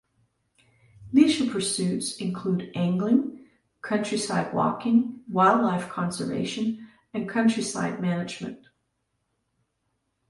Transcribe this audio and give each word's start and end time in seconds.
Leisure 1.13 1.45
pursuits 1.51 2.17
include 2.17 2.71
angling, 2.73 3.45
countryside 3.83 4.51
walking, 4.51 5.21
wildlife 5.29 5.89
conservation 5.89 6.87
and 7.13 7.29
countryside 7.29 8.01
management. 8.01 8.65